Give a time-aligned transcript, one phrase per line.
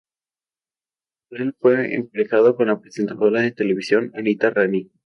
[1.29, 4.89] Él fue emparejado con la presentadora de televisión, Anita Rani.